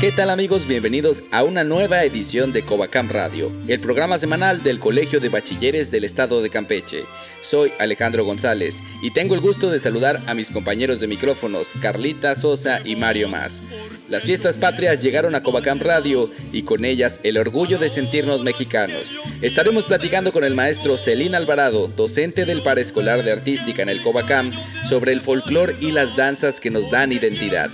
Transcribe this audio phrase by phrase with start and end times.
[0.00, 0.68] ¿Qué tal amigos?
[0.68, 5.90] Bienvenidos a una nueva edición de Covacam Radio, el programa semanal del Colegio de Bachilleres
[5.90, 7.02] del Estado de Campeche.
[7.42, 12.36] Soy Alejandro González y tengo el gusto de saludar a mis compañeros de micrófonos, Carlita
[12.36, 13.60] Sosa y Mario Más.
[14.08, 19.18] Las fiestas patrias llegaron a Covacam Radio y con ellas el orgullo de sentirnos mexicanos.
[19.42, 24.52] Estaremos platicando con el maestro Celín Alvarado, docente del Paraescolar de Artística en el Covacam,
[24.88, 27.68] sobre el folclor y las danzas que nos dan identidad.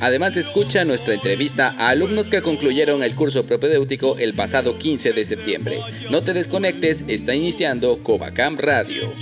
[0.00, 5.24] Además, escucha nuestra entrevista a alumnos que concluyeron el curso propedéutico el pasado 15 de
[5.24, 5.80] septiembre.
[6.10, 9.12] No te desconectes, está iniciando Covacam Radio.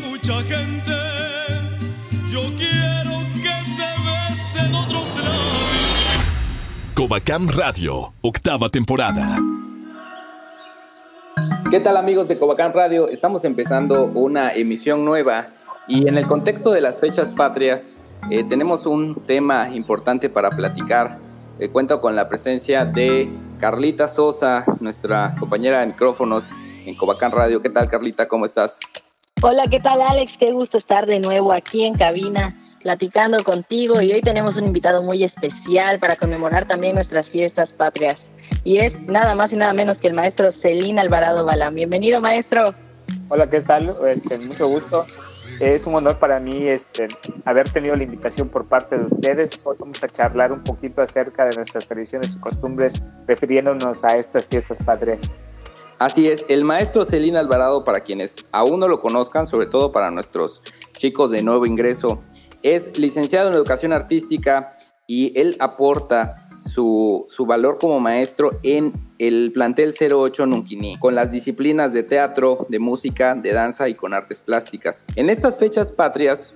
[0.00, 0.90] mucha gente.
[2.30, 5.08] Yo quiero que te en otros
[6.94, 9.38] Covacam Radio, octava temporada.
[11.70, 13.08] ¿Qué tal amigos de Covacam Radio?
[13.08, 15.50] Estamos empezando una emisión nueva
[15.86, 17.96] y en el contexto de las fechas patrias
[18.30, 21.18] eh, tenemos un tema importante para platicar.
[21.58, 26.50] Eh, cuento con la presencia de Carlita Sosa, nuestra compañera de micrófonos
[26.86, 27.62] en Covacán Radio.
[27.62, 28.26] ¿Qué tal, Carlita?
[28.26, 28.78] ¿Cómo estás?
[29.42, 30.32] Hola, ¿qué tal, Alex?
[30.38, 35.02] Qué gusto estar de nuevo aquí en cabina platicando contigo y hoy tenemos un invitado
[35.02, 38.16] muy especial para conmemorar también nuestras fiestas patrias.
[38.64, 41.74] Y es nada más y nada menos que el maestro Celín Alvarado Balán.
[41.74, 42.74] Bienvenido, maestro.
[43.28, 43.94] Hola, ¿qué tal?
[44.06, 45.06] Este, mucho gusto.
[45.58, 47.06] Es un honor para mí este,
[47.44, 49.64] haber tenido la invitación por parte de ustedes.
[49.66, 54.48] Hoy vamos a charlar un poquito acerca de nuestras tradiciones y costumbres, refiriéndonos a estas
[54.48, 55.32] fiestas padres.
[55.98, 60.10] Así es, el maestro Celín Alvarado, para quienes aún no lo conozcan, sobre todo para
[60.10, 60.62] nuestros
[60.96, 62.22] chicos de nuevo ingreso,
[62.62, 64.74] es licenciado en educación artística
[65.06, 71.30] y él aporta su, su valor como maestro en el plantel 08 Nunquini, con las
[71.30, 75.04] disciplinas de teatro, de música, de danza y con artes plásticas.
[75.14, 76.54] En estas fechas patrias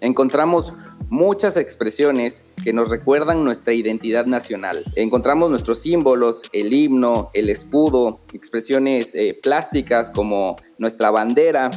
[0.00, 0.74] encontramos
[1.08, 4.84] muchas expresiones que nos recuerdan nuestra identidad nacional.
[4.94, 11.70] Encontramos nuestros símbolos, el himno, el escudo, expresiones eh, plásticas como nuestra bandera,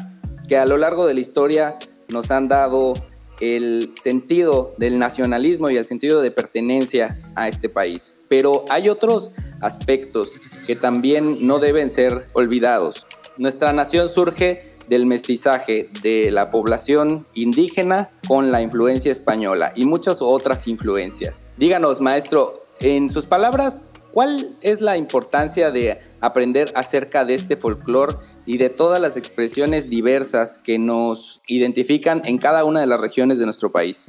[0.49, 1.73] que a lo largo de la historia
[2.09, 2.93] nos han dado
[3.39, 8.14] el sentido del nacionalismo y el sentido de pertenencia a este país.
[8.27, 13.05] Pero hay otros aspectos que también no deben ser olvidados.
[13.37, 20.21] Nuestra nación surge del mestizaje de la población indígena con la influencia española y muchas
[20.21, 21.47] otras influencias.
[21.57, 23.81] Díganos, maestro, en sus palabras,
[24.11, 28.15] ¿cuál es la importancia de aprender acerca de este folclore
[28.45, 33.39] y de todas las expresiones diversas que nos identifican en cada una de las regiones
[33.39, 34.05] de nuestro país?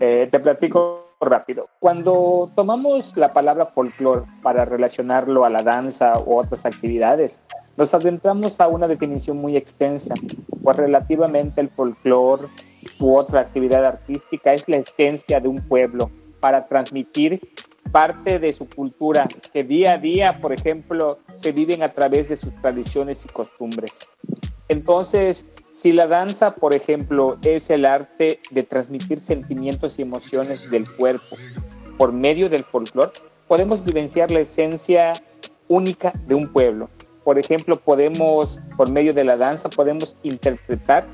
[0.00, 1.68] Eh, te platico rápido.
[1.78, 7.42] Cuando tomamos la palabra folclore para relacionarlo a la danza u otras actividades,
[7.76, 10.14] nos adentramos a una definición muy extensa,
[10.62, 12.48] pues relativamente el folclore
[12.98, 16.10] u otra actividad artística es la esencia de un pueblo
[16.40, 17.40] para transmitir
[17.92, 22.36] parte de su cultura que día a día, por ejemplo, se viven a través de
[22.36, 24.00] sus tradiciones y costumbres.
[24.68, 30.84] Entonces, si la danza, por ejemplo, es el arte de transmitir sentimientos y emociones del
[30.96, 31.36] cuerpo
[31.98, 33.10] por medio del folclore,
[33.48, 35.14] podemos vivenciar la esencia
[35.66, 36.88] única de un pueblo.
[37.24, 41.06] Por ejemplo, podemos, por medio de la danza, podemos interpretar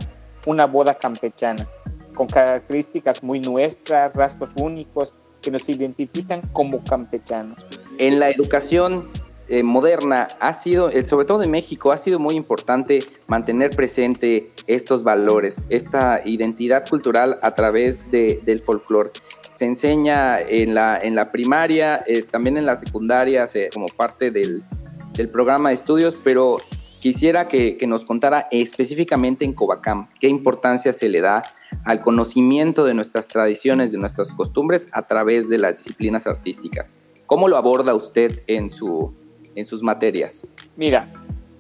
[0.44, 1.66] una boda campechana
[2.14, 7.66] con características muy nuestras, rasgos únicos, que nos identifican como campechanos.
[7.98, 9.08] En la educación
[9.48, 14.50] eh, moderna ha sido, eh, sobre todo en México, ha sido muy importante mantener presente
[14.66, 19.12] estos valores, esta identidad cultural a través de, del folclore.
[19.48, 24.64] Se enseña en la, en la primaria, eh, también en la secundaria, como parte del,
[25.12, 26.58] del programa de estudios, pero
[27.00, 31.42] quisiera que, que, nos contara específicamente en Covacam qué importancia se le da
[31.84, 36.94] al conocimiento de nuestras tradiciones, de nuestras costumbres a través de las disciplinas artísticas.
[37.26, 39.12] ¿Cómo lo aborda usted en, su,
[39.54, 40.46] en sus materias?
[40.76, 41.08] Mira,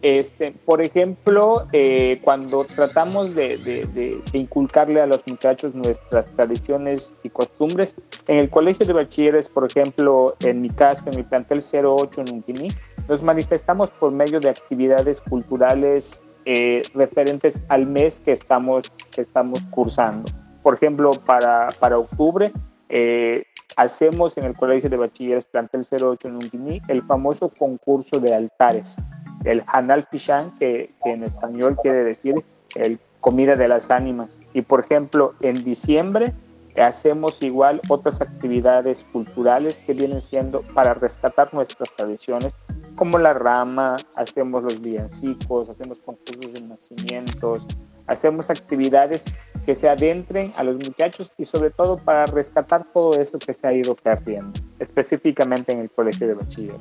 [0.02, 7.30] este, por ejemplo, eh, cuando tratamos de, de, inculcarle a los muchachos nuestras tradiciones y
[7.30, 7.96] costumbres,
[8.28, 12.34] en el colegio de bachilleres, por ejemplo, en mi caso, en mi plantel 08 en
[12.34, 12.68] Unquini,
[13.08, 19.60] nos manifestamos por medio de actividades culturales eh, referentes al mes que estamos, que estamos
[19.70, 20.30] cursando.
[20.62, 22.52] Por ejemplo, para, para octubre
[22.88, 23.44] eh,
[23.76, 28.96] hacemos en el Colegio de Bachilleres Plantel 08 en Unguiní el famoso concurso de altares.
[29.44, 32.34] el Hanal Pishan, que, que en español quiere decir
[32.74, 34.38] el comida de las ánimas.
[34.54, 36.32] Y por ejemplo, en diciembre
[36.80, 42.52] hacemos igual otras actividades culturales que vienen siendo para rescatar nuestras tradiciones,
[42.96, 47.66] como la rama, hacemos los villancicos, hacemos concursos de nacimientos,
[48.06, 49.26] hacemos actividades
[49.64, 53.66] que se adentren a los muchachos y sobre todo para rescatar todo eso que se
[53.66, 56.80] ha ido perdiendo, específicamente en el colegio de bachilleres.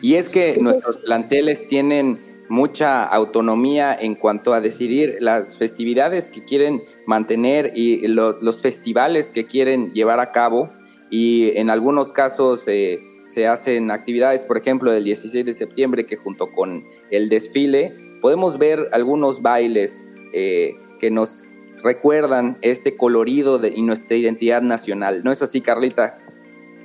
[0.00, 6.44] Y es que nuestros planteles tienen mucha autonomía en cuanto a decidir las festividades que
[6.44, 10.70] quieren mantener y los festivales que quieren llevar a cabo.
[11.10, 16.16] Y en algunos casos eh, se hacen actividades, por ejemplo, del 16 de septiembre, que
[16.16, 17.92] junto con el desfile
[18.22, 20.02] podemos ver algunos bailes
[20.32, 21.44] eh, que nos
[21.84, 25.22] recuerdan este colorido de, y nuestra identidad nacional.
[25.24, 26.18] ¿No es así, Carlita?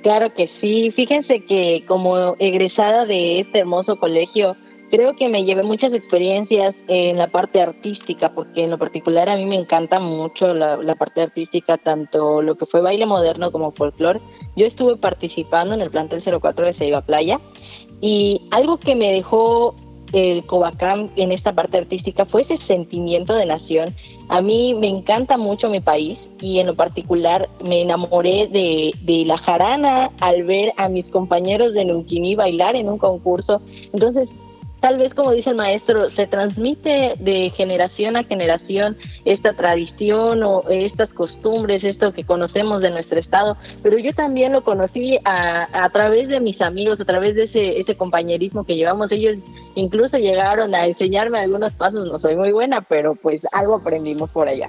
[0.02, 0.92] Claro que sí.
[0.94, 4.54] Fíjense que como egresada de este hermoso colegio,
[4.94, 9.34] creo que me llevé muchas experiencias en la parte artística, porque en lo particular a
[9.34, 14.20] mí me encanta mucho la, parte artística, tanto lo que fue baile moderno como folclore.
[14.54, 17.40] Yo estuve participando en el plantel 04 de Ceiba Playa
[18.00, 19.74] y algo que me dejó
[20.12, 23.88] el Covacam en esta parte artística fue ese sentimiento de nación.
[24.28, 29.24] A mí me encanta mucho mi país y en lo particular me enamoré de, de
[29.24, 33.60] la jarana al ver a mis compañeros de Nunquimí bailar en un concurso.
[33.92, 34.28] Entonces
[34.84, 40.60] tal vez como dice el maestro, se transmite de generación a generación esta tradición o
[40.68, 46.28] estas costumbres, esto que conocemos de nuestro estado, pero yo también lo conocí a, través
[46.28, 49.10] de mis amigos, a través de ese, ese compañerismo que llevamos.
[49.10, 49.38] Ellos
[49.74, 54.48] incluso llegaron a enseñarme algunos pasos, no soy muy buena, pero pues algo aprendimos por
[54.48, 54.68] allá.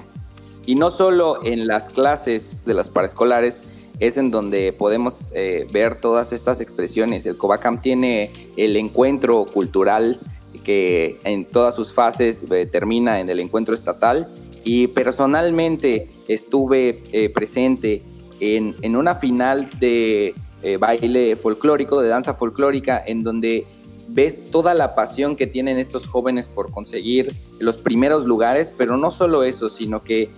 [0.64, 3.60] Y no solo en las clases de las paraescolares,
[3.98, 7.24] es en donde podemos eh, ver todas estas expresiones.
[7.26, 10.20] El Covacam tiene el encuentro cultural
[10.64, 14.32] que en todas sus fases eh, termina en el encuentro estatal
[14.64, 18.02] y personalmente estuve eh, presente
[18.40, 20.34] en, en, una final de
[20.80, 23.68] baile folclórico, de danza folclórica, en donde
[24.08, 29.12] ves toda la pasión que tienen estos jóvenes por conseguir los primeros lugares, pero no
[29.12, 30.28] solo eso, sino que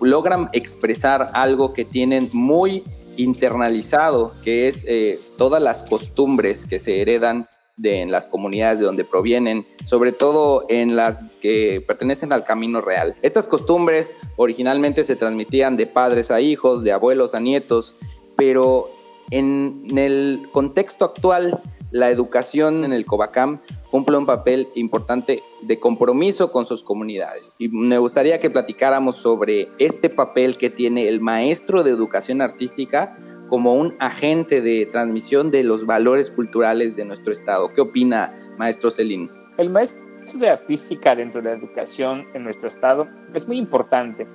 [0.00, 2.84] logran expresar algo que tienen muy
[3.16, 8.86] internalizado, que es eh, todas las costumbres que se heredan de, en las comunidades de
[8.86, 13.16] donde provienen, sobre todo en las que pertenecen al camino real.
[13.22, 17.94] Estas costumbres originalmente se transmitían de padres a hijos, de abuelos a nietos,
[18.36, 18.90] pero
[19.30, 21.62] en el contexto actual
[21.96, 23.60] la educación en el Covacam
[23.90, 27.54] cumple un papel importante de compromiso con sus comunidades.
[27.58, 33.16] Y me gustaría que platicáramos sobre este papel que tiene el maestro de educación artística
[33.48, 37.72] como un agente de transmisión de los valores culturales de nuestro Estado.
[37.72, 39.30] ¿Qué opina, maestro Celín?
[39.56, 39.98] El maestro
[40.34, 44.26] de artística dentro de la educación en nuestro Estado es muy importante,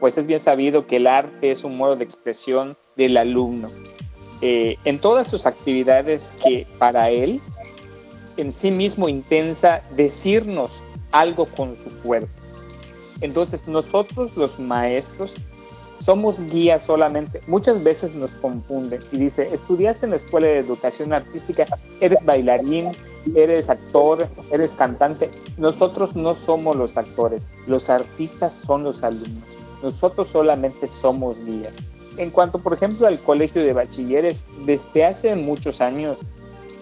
[0.00, 3.70] pues es bien sabido que el arte es un modo de expresión del alumno
[4.42, 7.40] eh, en todas sus actividades que para él
[8.36, 10.82] en sí mismo intensa decirnos
[11.12, 12.30] algo con su cuerpo.
[13.20, 15.36] Entonces nosotros los maestros
[15.98, 17.42] somos guías solamente.
[17.46, 21.66] Muchas veces nos confunden y dice, estudiaste en la escuela de educación artística,
[22.00, 22.92] eres bailarín,
[23.34, 25.30] eres actor, eres cantante.
[25.58, 29.58] Nosotros no somos los actores, los artistas son los alumnos.
[29.82, 31.76] Nosotros solamente somos guías.
[32.20, 36.18] En cuanto, por ejemplo, al colegio de bachilleres, desde hace muchos años,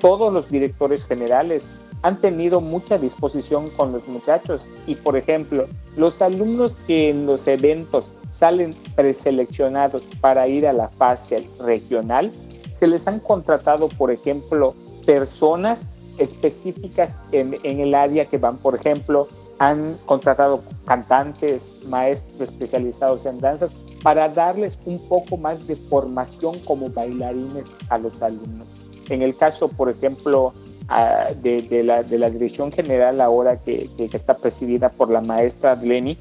[0.00, 1.71] todos los directores generales
[2.02, 4.68] han tenido mucha disposición con los muchachos.
[4.88, 10.88] Y, por ejemplo, los alumnos que en los eventos salen preseleccionados para ir a la
[10.88, 12.33] fase regional,
[12.73, 14.75] se les han contratado, por ejemplo,
[15.07, 19.28] personas específicas en, el área que van, por ejemplo,
[19.59, 26.88] han contratado cantantes, maestros especializados en danzas para darles un poco más de formación como
[26.88, 28.69] bailarines a los alumnos.
[29.09, 30.53] En el caso, por ejemplo,
[30.88, 36.17] ah, de, la, dirección general ahora que, está presidida por la maestra Lenny,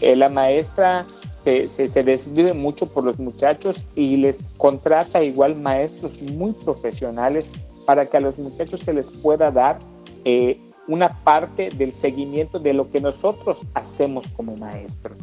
[0.00, 1.06] eh, la maestra
[1.36, 7.52] se, se, desvive mucho por los muchachos y les contrata igual maestros muy profesionales
[7.86, 9.78] para que a los muchachos se les pueda dar
[10.24, 15.16] eh, una parte del seguimiento de lo que nosotros hacemos como maestros.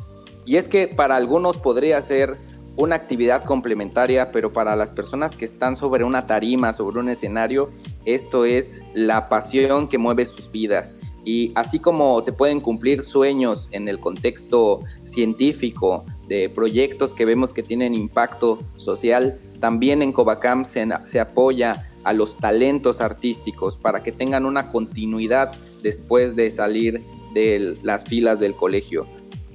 [0.45, 2.37] Y es que para algunos podría ser
[2.77, 7.69] una actividad complementaria, pero para las personas que están sobre una tarima, sobre un escenario,
[8.05, 10.95] esto es la pasión que mueve sus vidas.
[11.25, 17.51] Y así como se pueden cumplir sueños en el contexto científico de proyectos que vemos
[17.51, 24.01] que tienen impacto social, también en Covacam se, se apoya a los talentos artísticos para
[24.01, 25.51] que tengan una continuidad
[25.83, 29.05] después de salir de las filas del colegio.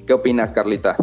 [0.07, 0.99] ¿Qué opinas, Carlita?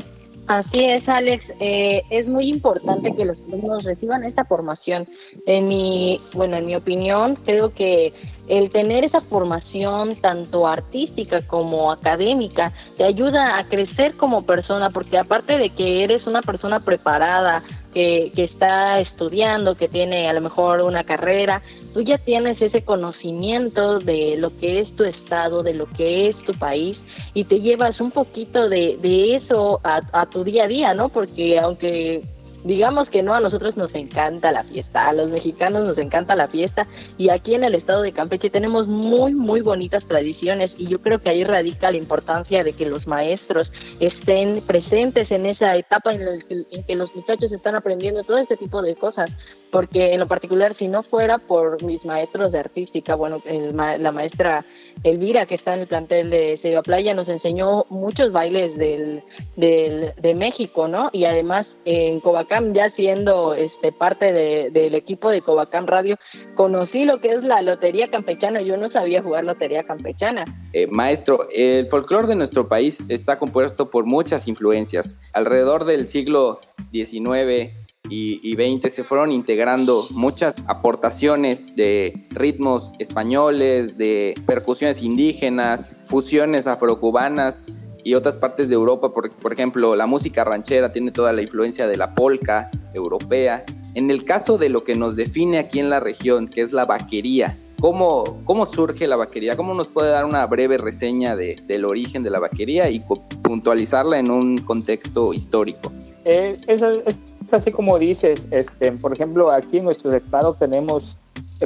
[0.45, 1.43] Así es, Alex.
[1.59, 5.07] Eh, es muy importante que los alumnos reciban esta formación.
[5.47, 8.13] En mi, bueno, en mi opinión, creo que
[8.47, 15.17] el tener esa formación tanto artística como académica te ayuda a crecer como persona, porque
[15.17, 17.63] aparte de que eres una persona preparada,
[17.99, 21.61] que, que está estudiando, que tiene a lo mejor una carrera,
[21.93, 26.37] tú ya tienes ese conocimiento de lo que es tu estado, de lo que es
[26.37, 26.97] tu país
[27.33, 28.97] y te llevas un poquito de,
[29.35, 31.09] eso a tu día a día, ¿no?
[31.09, 32.21] Porque aunque
[32.63, 36.47] digamos que no, a nosotros nos encanta la fiesta, a los mexicanos nos encanta la
[36.47, 36.87] fiesta
[37.17, 41.19] y aquí en el estado de Campeche tenemos muy, muy bonitas tradiciones y yo creo
[41.19, 46.43] que ahí radica la importancia de que los maestros estén presentes en esa etapa en,
[46.85, 49.29] que los muchachos están aprendiendo todo este tipo de cosas,
[49.71, 54.11] porque en lo particular si no fuera por mis maestros de artística, bueno, el, la
[54.11, 54.65] maestra
[55.03, 59.23] Elvira que está en el plantel de Ceiba Playa nos enseñó muchos bailes del,
[59.55, 61.09] del, de México, ¿no?
[61.13, 66.17] Y además en Covacam, ya siendo este parte de, del equipo de Covacam Radio,
[66.55, 68.61] conocí lo que es la lotería campechana.
[68.61, 70.45] Yo no sabía jugar lotería campechana.
[70.73, 75.17] Eh, maestro, el folclore de nuestro país está compuesto por muchas influencias.
[75.33, 76.59] Alrededor del siglo
[76.91, 85.95] XIX y, y 20 se fueron integrando muchas aportaciones de ritmos españoles, de percusiones indígenas,
[86.03, 87.67] fusiones afrocubanas
[88.03, 91.97] y otras partes de Europa, por, ejemplo, la música ranchera tiene toda la influencia de
[91.97, 93.65] la polca europea.
[93.93, 96.85] En el caso de lo que nos define aquí en la región, que es la
[96.85, 99.57] vaquería, ¿cómo, cómo surge la vaquería?
[99.57, 103.03] ¿Cómo nos puede dar una breve reseña de, del origen de la vaquería y
[103.41, 105.91] puntualizarla en un contexto histórico?
[106.25, 111.17] Eh, es, es, es, así como dices, este, por ejemplo, aquí en nuestro estado tenemos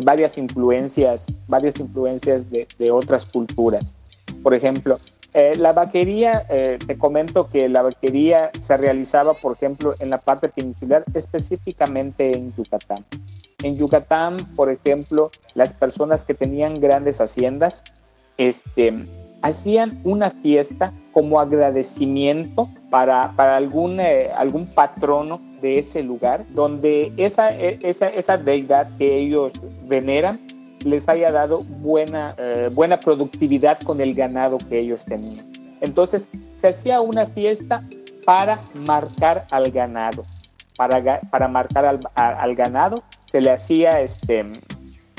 [0.04, 3.96] varias influencias, varias influencias de, de otras culturas.
[4.42, 4.98] Por ejemplo,
[5.34, 10.20] eh, la vaquería, eh, te comento que la vaquería se realizaba, por ejemplo, en la
[10.20, 13.04] parte peninsular, específicamente en Yucatán.
[13.62, 17.84] En Yucatán, por ejemplo, las personas que tenían grandes haciendas,
[18.38, 18.94] este,
[19.42, 27.14] hacían una fiesta como agradecimiento para, para algún, eh, algún patrono de ese lugar, donde
[27.16, 29.54] esa, esa, esa deidad que ellos
[29.86, 30.40] veneran
[30.84, 35.50] les haya dado buena, eh, buena productividad con el ganado que ellos tenían.
[35.80, 37.82] Entonces se hacía una fiesta
[38.26, 40.26] para marcar al ganado,
[40.76, 44.46] para, para marcar al, al, ganado se le hacía, este,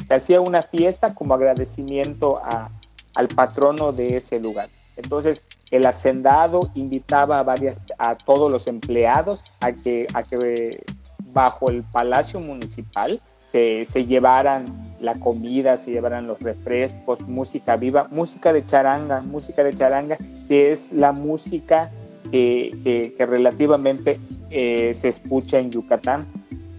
[0.06, 2.70] se hacía una fiesta como agradecimiento a,
[3.14, 4.68] al patrono de ese lugar.
[4.96, 5.42] Entonces
[5.76, 10.84] el hacendado invitaba a, varias, a todos los empleados a que, a que
[11.32, 18.06] bajo el palacio municipal se, se llevaran la comida, se llevaran los refrescos, música viva,
[18.10, 20.16] música de charanga, música de charanga,
[20.48, 21.90] que es la música
[22.30, 26.26] que, que, que relativamente eh, se escucha en Yucatán.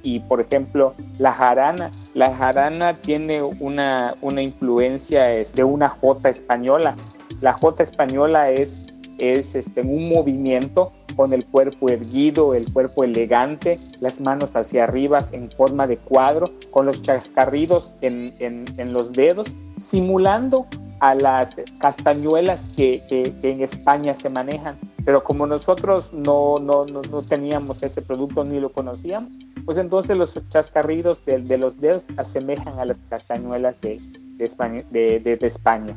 [0.04, 6.96] Y por ejemplo, la jarana, la jarana tiene una, una influencia de una jota española.
[7.42, 8.80] La jota española es,
[9.18, 15.20] es este, un movimiento con el cuerpo erguido, el cuerpo elegante, las manos hacia arriba
[15.32, 20.68] en forma de cuadro, con los chascarridos en, en, los dedos, simulando
[21.00, 24.78] a las castañuelas que, que, en España se manejan.
[25.06, 29.32] Pero como nosotros no, no, no, no, teníamos ese producto ni lo conocíamos,
[29.64, 33.80] pues entonces los chascarridos de, los dedos asemejan a las castañuelas.
[33.82, 34.02] De,
[34.38, 35.96] de España.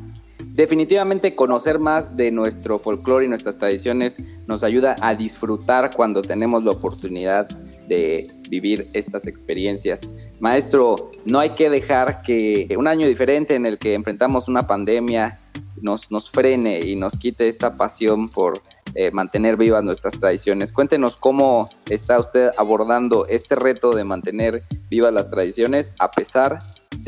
[0.59, 6.65] Definitivamente conocer más de nuestro folclore y nuestras tradiciones nos ayuda a disfrutar cuando tenemos
[6.65, 7.47] la oportunidad
[7.87, 10.13] de vivir estas experiencias.
[10.41, 15.39] Maestro, no hay que dejar que un año diferente en el que enfrentamos una pandemia
[15.81, 18.61] nos, nos frene y nos quite esta pasión por
[18.95, 20.73] eh, mantener vivas nuestras tradiciones.
[20.73, 26.59] Cuéntenos cómo está usted abordando este reto de mantener vivas las tradiciones a pesar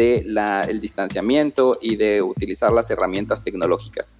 [0.01, 4.13] del distanciamiento y de utilizar las herramientas tecnológicas.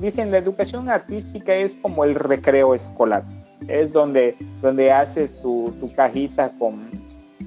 [0.00, 3.24] Dicen, la educación artística es como el recreo escolar.
[3.66, 6.88] Es donde, donde haces tu, tu cajita con,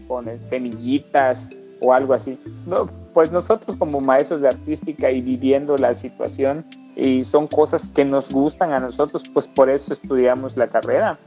[0.07, 1.49] con semillitas
[1.79, 2.37] o algo así.
[2.65, 6.65] No, pues nosotros como maestros de artística y viviendo la situación,
[6.97, 11.17] y son cosas que nos gustan a nosotros, pues por eso estudiamos la carrera.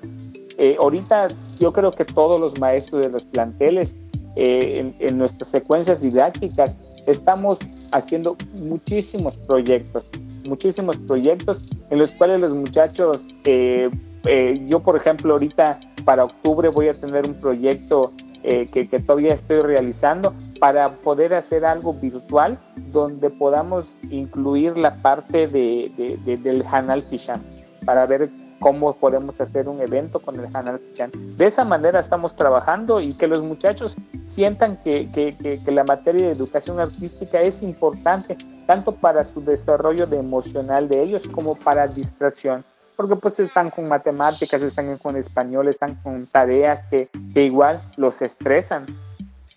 [0.59, 3.95] Eh, ahorita yo creo que todos los maestros de los planteles
[4.37, 7.59] eh, en, en, nuestras secuencias didácticas estamos
[7.93, 10.05] haciendo muchísimos proyectos,
[10.49, 13.91] muchísimos proyectos en los cuales los muchachos, eh,
[14.27, 19.01] eh, yo por ejemplo ahorita para octubre voy a tener un proyecto eh, que, que,
[19.01, 22.59] todavía estoy realizando, para poder hacer algo virtual
[22.93, 25.91] donde podamos incluir la parte de,
[26.27, 27.43] del Hanal Pichan
[27.85, 31.11] para ver cómo podemos hacer un evento con el Hanal Pichan.
[31.39, 33.97] De esa manera estamos trabajando y que los muchachos
[34.31, 40.07] sientan que, que, que, la materia de educación artística es importante tanto para su desarrollo
[40.07, 42.65] de emocional de ellos como para distracción
[42.97, 48.23] porque pues están con matemáticas, están con español, están con tareas que, que igual los
[48.23, 48.87] estresan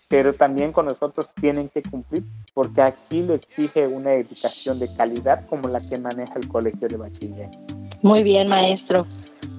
[0.08, 5.46] pero también con nosotros tienen que cumplir porque así lo exige una educación de calidad
[5.46, 7.48] como la que maneja el colegio de bachiller.
[8.02, 9.06] Muy bien, maestro.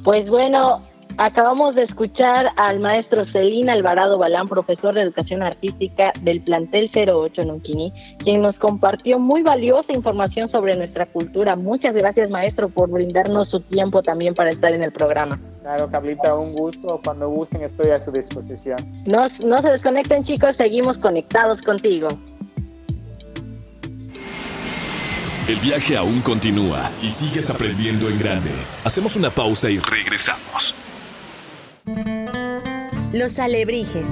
[0.04, 0.82] Pues bueno,
[1.18, 7.46] acabamos de escuchar al maestro Celina Alvarado Balán, profesor de educación artística del plantel 08
[7.46, 11.56] Nunquini, quien nos compartió muy valiosa información sobre nuestra cultura.
[11.56, 15.40] Muchas gracias, maestro, por brindarnos su tiempo también para estar en el programa.
[15.62, 17.02] Claro, Carlita, un gusto.
[17.04, 18.78] Cuando gusten estoy a su disposición.
[19.06, 22.08] No, no se desconecten, chicos, seguimos conectados contigo.
[25.48, 28.50] El viaje aún continúa y sigues aprendiendo en grande.
[28.84, 30.85] Hacemos una pausa y regresamos.
[33.16, 34.10] Los alebrijes.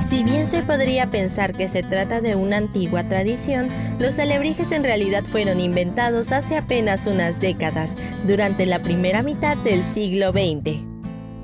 [0.00, 4.84] Si bien se podría pensar que se trata de una antigua tradición, los alebrijes en
[4.84, 7.94] realidad fueron inventados hace apenas unas décadas,
[8.26, 10.78] durante la primera mitad del siglo XX.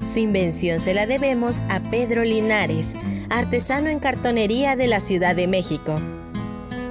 [0.01, 2.95] Su invención se la debemos a Pedro Linares,
[3.29, 6.01] artesano en cartonería de la Ciudad de México.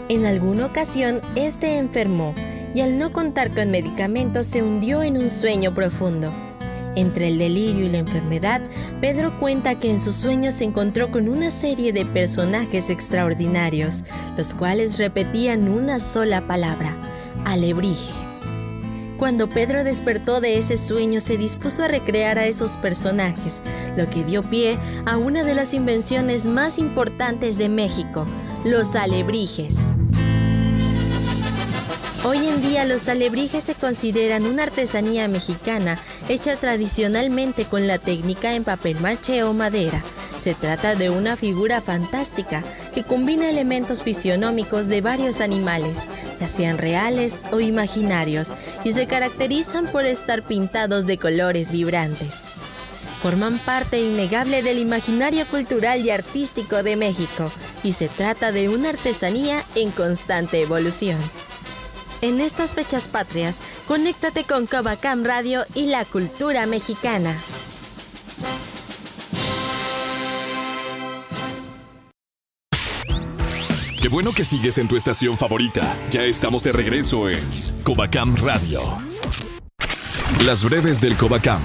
[0.09, 2.35] En alguna ocasión, este enfermó
[2.75, 6.31] y al no contar con medicamentos se hundió en un sueño profundo.
[6.95, 8.61] Entre el delirio y la enfermedad,
[8.99, 14.03] Pedro cuenta que en sus sueños se encontró con una serie de personajes extraordinarios,
[14.37, 16.95] los cuales repetían una sola palabra,
[17.45, 18.11] alebrije.
[19.19, 23.61] Cuando Pedro despertó de ese sueño se dispuso a recrear a esos personajes,
[23.97, 28.25] lo que dio pie a una de las invenciones más importantes de México,
[28.63, 29.75] los alebrijes.
[32.25, 38.55] Hoy en día los alebrijes se consideran una artesanía mexicana hecha tradicionalmente con la técnica
[38.55, 40.03] en papel maché o madera.
[40.41, 42.61] Se trata de una figura fantástica
[42.93, 46.07] que combina elementos fisionómicos de varios animales,
[46.41, 48.53] ya sean reales o imaginarios,
[48.83, 52.43] y se caracterizan por estar pintados de colores vibrantes.
[53.21, 57.49] Forman parte innegable del imaginario cultural y artístico de México,
[57.81, 61.17] y se trata de una artesanía en constante evolución.
[62.21, 67.35] En estas fechas patrias, conéctate con Covacam Radio y la cultura mexicana.
[74.01, 75.97] Qué bueno que sigues en tu estación favorita.
[76.09, 77.39] Ya estamos de regreso en
[77.83, 78.81] Covacam Radio.
[80.45, 81.61] Las breves del Covacam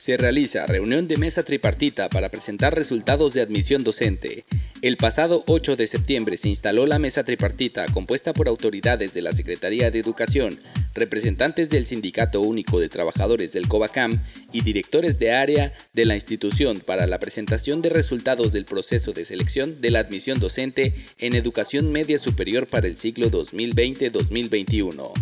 [0.00, 4.46] se realiza reunión de mesa tripartita para presentar resultados de admisión docente.
[4.82, 9.32] El pasado 8 de septiembre se instaló la mesa tripartita compuesta por autoridades de la
[9.32, 10.58] Secretaría de Educación,
[10.94, 16.80] representantes del Sindicato Único de Trabajadores del COBACAM y directores de área de la institución
[16.80, 21.92] para la presentación de resultados del proceso de selección de la admisión docente en educación
[21.92, 25.12] media superior para el ciclo 2020-2021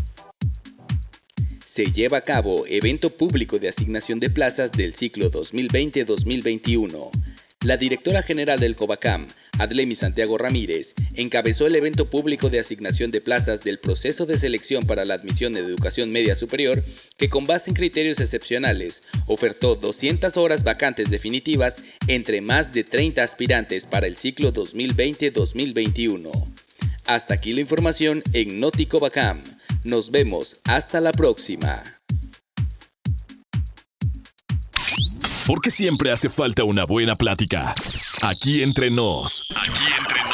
[1.65, 7.11] se lleva a cabo evento público de asignación de plazas del ciclo 2020-2021.
[7.65, 9.27] La directora general del COBACAM,
[9.59, 14.85] Adlemi Santiago Ramírez, encabezó el evento público de asignación de plazas del proceso de selección
[14.85, 16.85] para la admisión de educación media superior,
[17.17, 23.25] que con base en criterios excepcionales ofertó 200 horas vacantes definitivas entre más de 30
[23.25, 26.31] aspirantes para el ciclo 2020-2021.
[27.07, 29.43] Hasta aquí la información en Notico Bacam.
[29.83, 31.98] Nos vemos hasta la próxima.
[35.49, 37.75] Porque siempre hace falta una buena plática.
[38.23, 39.47] Aquí entre nos.
[39.57, 40.28] Aquí entre nos.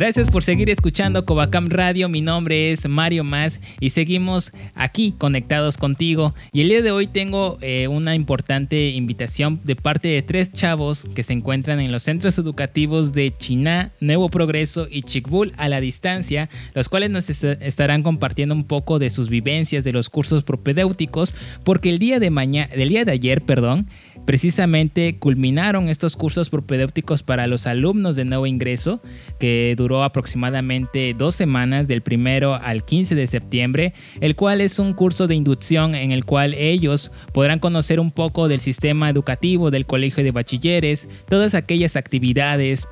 [0.00, 2.08] Gracias por seguir escuchando Covacam Radio.
[2.08, 6.34] Mi nombre es Mario Más y seguimos aquí conectados contigo.
[6.54, 11.04] Y el día de hoy tengo eh, una importante invitación de parte de tres chavos
[11.14, 15.82] que se encuentran en los centros educativos de China, Nuevo Progreso y Chicbul a la
[15.82, 21.34] distancia, los cuales nos estarán compartiendo un poco de sus vivencias de los cursos propedéuticos,
[21.62, 23.86] porque el día de mañana, del día de ayer, perdón,
[24.24, 29.02] Precisamente culminaron estos cursos propedéuticos para los alumnos de nuevo ingreso,
[29.38, 34.92] que duró aproximadamente dos semanas, del primero al 15 de septiembre, el cual es un
[34.92, 39.86] curso de inducción en el cual ellos podrán conocer un poco del sistema educativo del
[39.86, 42.86] colegio de bachilleres, todas aquellas actividades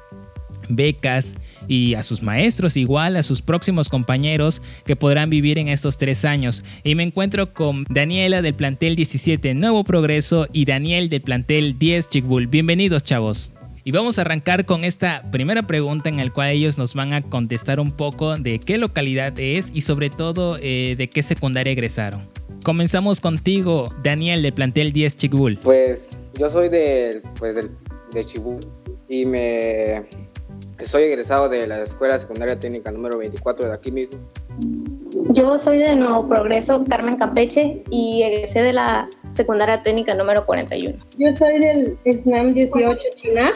[0.68, 1.34] becas
[1.66, 6.24] y a sus maestros igual, a sus próximos compañeros que podrán vivir en estos tres
[6.24, 6.64] años.
[6.84, 12.08] Y me encuentro con Daniela del plantel 17 Nuevo Progreso y Daniel del plantel 10
[12.08, 12.46] Chicbull.
[12.46, 13.52] Bienvenidos chavos.
[13.84, 17.22] Y vamos a arrancar con esta primera pregunta en la cual ellos nos van a
[17.22, 22.28] contestar un poco de qué localidad es y sobre todo eh, de qué secundaria egresaron.
[22.64, 25.58] Comenzamos contigo, Daniel, del plantel 10 Chicbull.
[25.62, 27.56] Pues yo soy de, pues,
[28.12, 28.60] de Chibul
[29.08, 30.04] y me
[30.84, 34.18] soy egresado de la Escuela Secundaria Técnica número 24 de aquí mismo.
[35.30, 40.98] Yo soy de Nuevo Progreso, Carmen Campeche, y egresé de la Secundaria Técnica número 41.
[41.18, 43.52] Yo soy del SNAM 18 China.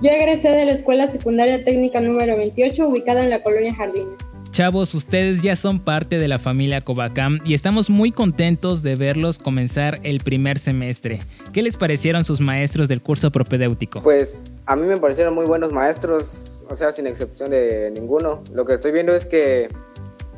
[0.00, 4.16] Yo egresé de la Escuela Secundaria Técnica número 28, ubicada en la colonia Jardines.
[4.52, 9.38] Chavos, ustedes ya son parte de la familia Covacam y estamos muy contentos de verlos
[9.38, 11.20] comenzar el primer semestre.
[11.54, 14.02] ¿Qué les parecieron sus maestros del curso propedéutico?
[14.02, 18.42] Pues a mí me parecieron muy buenos maestros, o sea, sin excepción de ninguno.
[18.54, 19.68] Lo que estoy viendo es que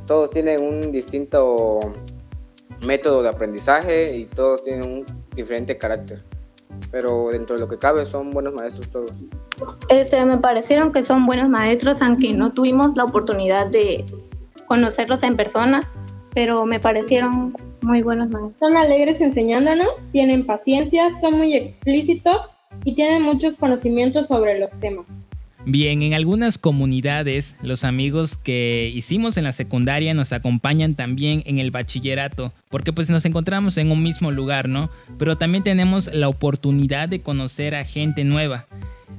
[0.04, 1.78] todos tienen un distinto
[2.84, 6.20] método de aprendizaje y todos tienen un diferente carácter.
[6.90, 9.12] Pero dentro de lo que cabe son buenos maestros todos.
[9.88, 14.04] Este, me parecieron que son buenos maestros, aunque no tuvimos la oportunidad de
[14.66, 15.88] conocerlos en persona,
[16.34, 18.56] pero me parecieron muy buenos maestros.
[18.58, 22.38] Son alegres enseñándonos, tienen paciencia, son muy explícitos
[22.84, 25.06] y tienen muchos conocimientos sobre los temas.
[25.66, 31.58] Bien, en algunas comunidades los amigos que hicimos en la secundaria nos acompañan también en
[31.58, 34.90] el bachillerato, porque pues nos encontramos en un mismo lugar, ¿no?
[35.18, 38.66] Pero también tenemos la oportunidad de conocer a gente nueva.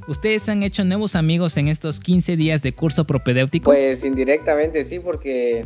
[0.07, 3.71] ¿Ustedes han hecho nuevos amigos en estos 15 días de curso propedéutico?
[3.71, 5.65] Pues indirectamente sí, porque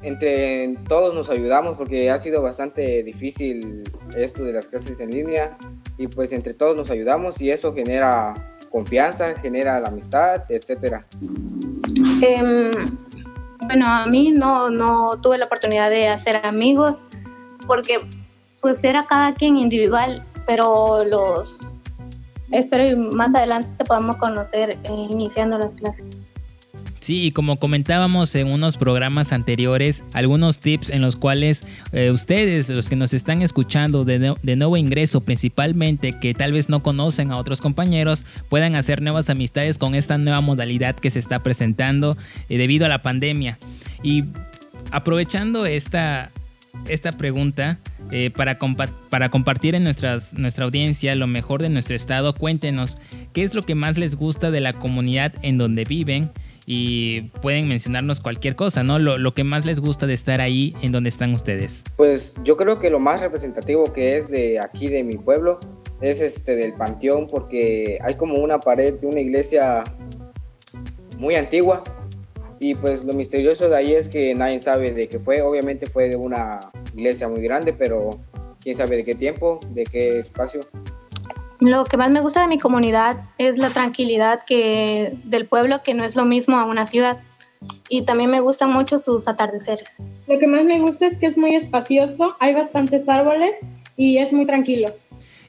[0.00, 3.84] entre todos nos ayudamos porque ha sido bastante difícil
[4.16, 5.58] esto de las clases en línea
[5.98, 8.34] y pues entre todos nos ayudamos y eso genera
[8.78, 11.04] confianza, genera la amistad, etcétera.
[12.22, 12.70] Em,
[13.66, 16.94] bueno, a mí no, no tuve la oportunidad de hacer amigos
[17.66, 17.98] porque
[18.60, 21.58] pues era cada quien individual, pero los
[22.52, 24.78] espero y más adelante podamos conocer eh,
[25.10, 26.06] iniciando las clases.
[27.00, 32.68] Sí, y como comentábamos en unos programas anteriores, algunos tips en los cuales eh, ustedes,
[32.68, 37.30] los que nos están escuchando de, de, nuevo ingreso, principalmente que tal vez no conocen
[37.30, 42.16] a otros compañeros, puedan hacer nuevas amistades con esta nueva modalidad que se está presentando
[42.48, 43.58] eh, debido a la pandemia.
[44.02, 44.24] Y
[44.90, 46.30] aprovechando esta,
[46.88, 47.78] esta pregunta,
[48.10, 48.58] eh, para,
[49.10, 52.98] para compartir en nuestras, nuestra audiencia lo mejor de nuestro estado, cuéntenos
[53.34, 56.30] qué es lo que más les gusta de la comunidad en donde viven
[56.70, 58.98] y pueden mencionarnos cualquier cosa, ¿no?
[58.98, 61.82] Lo, lo, que más les gusta de estar ahí en donde están ustedes.
[61.96, 65.58] Pues yo creo que lo más representativo que es de aquí, de mi pueblo,
[66.02, 69.82] es este del panteón, porque hay como una pared de una iglesia
[71.16, 71.82] muy antigua.
[72.60, 75.40] Y pues lo misterioso de ahí es que nadie sabe de qué fue.
[75.40, 76.60] Obviamente fue de una
[76.94, 78.10] iglesia muy grande, pero
[78.60, 80.60] quién sabe de qué tiempo, de qué espacio.
[81.60, 85.94] Lo que más me gusta de mi comunidad es la tranquilidad que del pueblo, que
[85.94, 87.18] no es lo mismo a una ciudad.
[87.88, 90.02] Y también me gustan mucho sus atardeceres.
[90.28, 93.56] Lo que más me gusta es que es muy espacioso, hay bastantes árboles
[93.96, 94.88] y es muy tranquilo.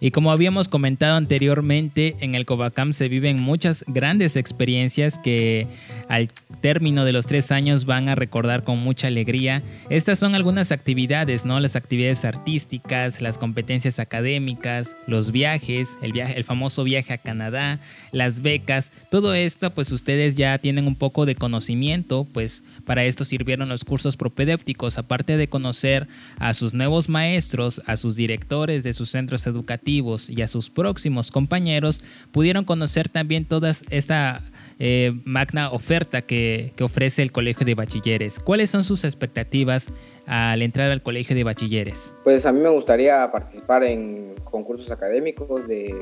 [0.02, 5.68] Y como habíamos comentado anteriormente, en el Covacam se viven muchas grandes experiencias que
[6.08, 6.30] al
[6.62, 9.62] término de los tres años van a recordar con mucha alegría.
[9.90, 11.60] Estas son algunas actividades, ¿no?
[11.60, 17.80] Las actividades artísticas, las competencias académicas, los viajes, el, viaje, el famoso viaje a Canadá,
[18.14, 18.92] las becas.
[19.12, 23.84] Todo esto, pues ustedes ya tienen un poco de conocimiento, pues para esto sirvieron los
[23.84, 26.08] cursos propedéuticos, aparte de conocer
[26.38, 31.32] a sus nuevos maestros, a sus directores de sus centros educativos, y a sus próximos
[31.32, 34.42] compañeros pudieron conocer también toda esta
[34.80, 38.40] eh, magna oferta que, que, ofrece el Colegio de Bachilleres.
[38.40, 39.88] ¿Cuáles son sus expectativas
[40.26, 42.14] al entrar al Colegio de Bachilleres?
[42.24, 45.94] Pues a mí me gustaría participar en concursos académicos de,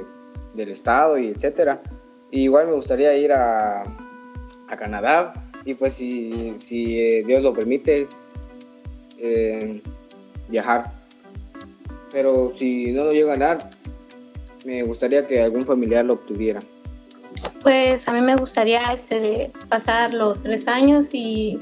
[0.54, 1.82] del Estado y etcétera.
[2.32, 5.34] igual me gustaría ir a, a Canadá
[5.68, 8.08] y pues si, si eh, Dios lo permite,
[9.18, 9.82] eh,
[10.48, 10.92] viajar.
[12.12, 13.70] Pero si no lo llego a ganar,
[14.68, 16.60] me gustaría que algún familiar lo obtuviera.
[17.64, 21.58] Pues a mí me gustaría este, pasar los tres años y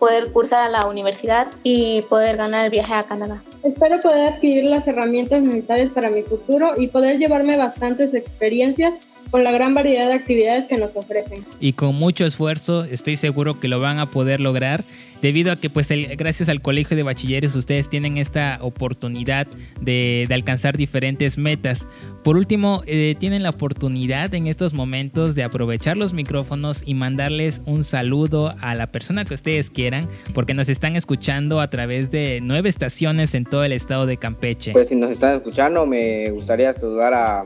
[0.00, 3.40] poder cursar a la universidad y poder ganar el viaje a Canadá.
[3.62, 8.94] Espero poder adquirir las herramientas necesarias para mi futuro y poder llevarme bastantes experiencias
[9.30, 11.44] con la gran variedad de actividades que nos ofrecen.
[11.60, 14.84] Y con mucho esfuerzo estoy seguro que lo van a poder lograr
[15.22, 19.46] debido a que pues gracias al Colegio de Bachilleres ustedes tienen esta oportunidad
[19.80, 21.86] de, alcanzar diferentes metas.
[22.22, 27.62] Por último, eh, tienen la oportunidad en estos momentos de aprovechar los micrófonos y mandarles
[27.64, 32.40] un saludo a la persona que ustedes quieran, porque nos están escuchando a través de
[32.42, 34.72] nueve estaciones en todo el estado de Campeche.
[34.72, 37.44] Pues si nos están escuchando, me gustaría saludar a,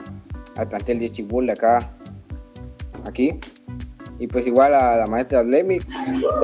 [0.56, 1.90] al plantel de Chibul de acá,
[3.06, 3.38] aquí,
[4.18, 5.80] y pues igual a la maestra Lemmy.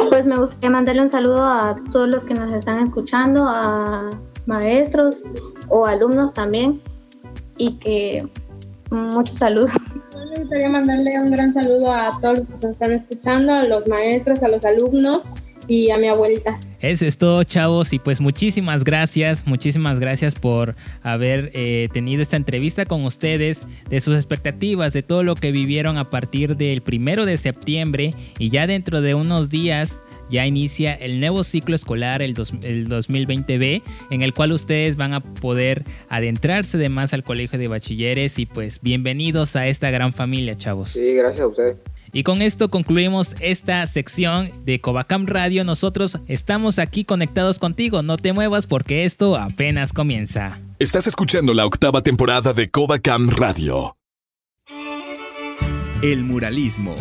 [0.09, 4.11] Pues me gustaría mandarle un saludo a todos los que nos están escuchando, a
[4.47, 5.23] maestros
[5.69, 6.81] o alumnos también
[7.57, 8.27] y que
[8.91, 9.69] mucho saludo.
[10.31, 13.87] Me gustaría mandarle un gran saludo a todos los que nos están escuchando, a los
[13.87, 15.23] maestros, a los alumnos
[15.69, 16.59] y a mi abuelita.
[16.81, 17.93] Eso es todo, chavos.
[17.93, 24.01] Y pues muchísimas gracias, muchísimas gracias por haber eh, tenido esta entrevista con ustedes, de
[24.01, 28.67] sus expectativas, de todo lo que vivieron a partir del primero de septiembre y ya
[28.67, 32.31] dentro de unos días ya inicia el nuevo ciclo escolar, el,
[32.63, 37.69] el 2020B, en el cual ustedes van a poder adentrarse de más al colegio de
[37.69, 40.91] bachilleres y pues bienvenidos a esta gran familia, chavos.
[40.91, 41.77] Sí, gracias a ustedes.
[42.19, 45.63] Y con esto concluimos esta sección de Covacam Radio.
[45.63, 48.03] Nosotros estamos aquí conectados contigo.
[48.03, 50.61] No te muevas porque esto apenas comienza.
[50.81, 53.97] Estás escuchando la octava temporada de Covacam Radio.
[56.03, 56.97] El muralismo.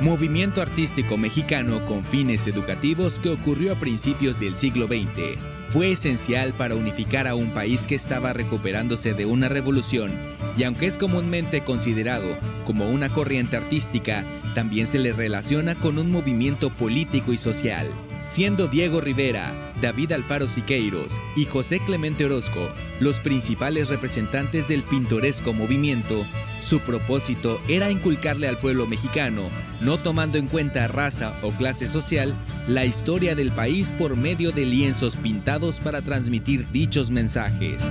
[0.00, 6.52] Movimiento artístico mexicano con fines educativos que ocurrió a principios del siglo XX fue esencial
[6.52, 10.12] para unificar a un país que estaba recuperándose de una revolución
[10.56, 14.24] y aunque es comúnmente considerado como una corriente artística,
[14.54, 17.88] también se le relaciona con un movimiento político y social.
[18.26, 25.52] Siendo Diego Rivera, David Alfaro Siqueiros y José Clemente Orozco los principales representantes del pintoresco
[25.52, 26.24] movimiento,
[26.60, 29.42] su propósito era inculcarle al pueblo mexicano,
[29.80, 32.34] no tomando en cuenta raza o clase social,
[32.66, 37.84] la historia del país por medio de lienzos pintados para transmitir dichos mensajes.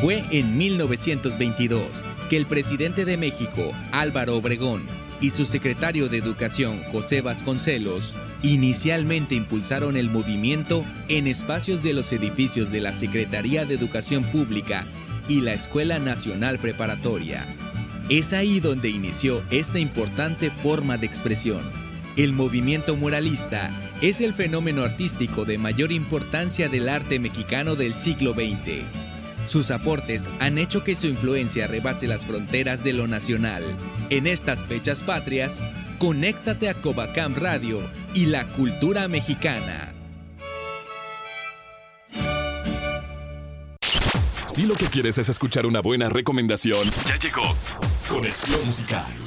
[0.00, 4.82] Fue en 1922 que el presidente de México, Álvaro Obregón,
[5.24, 12.12] y su secretario de Educación, José Vasconcelos, inicialmente impulsaron el movimiento en espacios de los
[12.12, 14.84] edificios de la Secretaría de Educación Pública
[15.26, 17.46] y la Escuela Nacional Preparatoria.
[18.10, 21.62] Es ahí donde inició esta importante forma de expresión.
[22.18, 23.70] El movimiento muralista
[24.02, 29.03] es el fenómeno artístico de mayor importancia del arte mexicano del siglo XX.
[29.46, 33.62] Sus aportes han hecho que su influencia rebase las fronteras de lo nacional.
[34.10, 35.60] En estas fechas patrias,
[35.98, 37.80] conéctate a Covacam Radio
[38.14, 39.92] y la cultura mexicana.
[44.54, 46.78] Si lo que quieres es escuchar una buena recomendación,
[47.08, 47.42] ya llegó
[48.08, 49.23] Conexión Musical.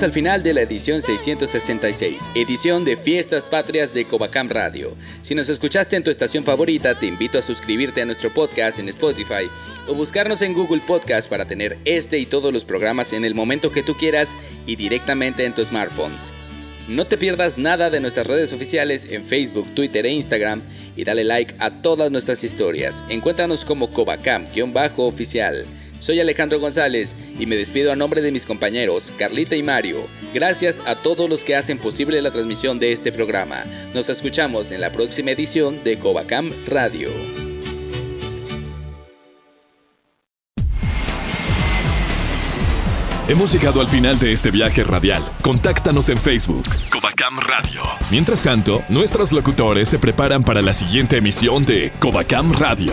[0.00, 4.96] Al final de la edición 666, edición de Fiestas Patrias de Covacam Radio.
[5.20, 8.88] Si nos escuchaste en tu estación favorita, te invito a suscribirte a nuestro podcast en
[8.88, 9.48] Spotify
[9.86, 13.70] o buscarnos en Google Podcast para tener este y todos los programas en el momento
[13.70, 14.30] que tú quieras
[14.66, 16.12] y directamente en tu smartphone.
[16.88, 20.62] No te pierdas nada de nuestras redes oficiales en Facebook, Twitter e Instagram
[20.96, 23.04] y dale like a todas nuestras historias.
[23.08, 25.66] Encuéntranos como Covacam-oficial.
[26.02, 29.98] Soy Alejandro González y me despido a nombre de mis compañeros Carlita y Mario.
[30.34, 33.62] Gracias a todos los que hacen posible la transmisión de este programa.
[33.94, 37.08] Nos escuchamos en la próxima edición de Covacam Radio.
[43.28, 45.22] Hemos llegado al final de este viaje radial.
[45.40, 47.80] Contáctanos en Facebook, Covacam Radio.
[48.10, 52.92] Mientras tanto, nuestros locutores se preparan para la siguiente emisión de Covacam Radio.